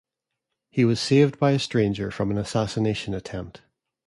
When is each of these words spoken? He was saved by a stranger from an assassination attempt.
He 0.71 0.83
was 0.83 0.99
saved 0.99 1.37
by 1.37 1.51
a 1.51 1.59
stranger 1.59 2.09
from 2.09 2.31
an 2.31 2.37
assassination 2.39 3.13
attempt. 3.13 3.61